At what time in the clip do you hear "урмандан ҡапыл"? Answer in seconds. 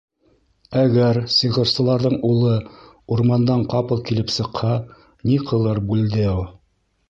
3.17-4.03